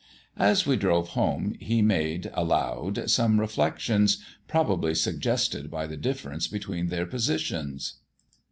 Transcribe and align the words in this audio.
As 0.39 0.65
we 0.65 0.77
drove 0.77 1.09
home 1.09 1.53
he 1.59 1.83
made, 1.83 2.31
aloud, 2.33 3.07
some 3.07 3.39
reflections, 3.39 4.17
probably 4.47 4.95
suggested 4.95 5.69
by 5.69 5.85
the 5.85 5.95
difference 5.95 6.47
between 6.47 6.87
their 6.87 7.05
positions. 7.05 7.99